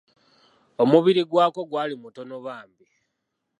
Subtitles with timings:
[0.81, 2.85] Omubiri gwako gwali mutono bambi.